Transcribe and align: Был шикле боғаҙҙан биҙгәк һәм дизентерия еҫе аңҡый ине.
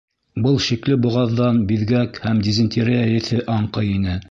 Был 0.45 0.55
шикле 0.67 0.97
боғаҙҙан 1.03 1.59
биҙгәк 1.73 2.19
һәм 2.25 2.41
дизентерия 2.49 3.07
еҫе 3.13 3.45
аңҡый 3.61 3.95
ине. 3.99 4.19